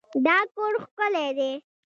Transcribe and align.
دا 0.25 0.37
کور 0.53 0.73
ښکلی 0.83 1.29
دی. 1.37 1.51